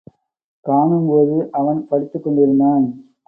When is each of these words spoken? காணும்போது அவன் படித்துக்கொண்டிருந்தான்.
காணும்போது 0.65 1.49
அவன் 1.51 1.87
படித்துக்கொண்டிருந்தான். 1.91 2.85